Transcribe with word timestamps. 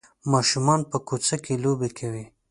ماشومان 0.31 0.79
په 0.91 0.97
کوڅه 1.07 1.37
کې 1.43 1.53
لوبې 1.63 1.89
کوي. 1.97 2.25